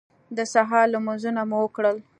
د 0.37 0.39
سهار 0.53 0.85
لمونځونه 0.93 1.41
مو 1.49 1.57
وکړل. 1.63 1.97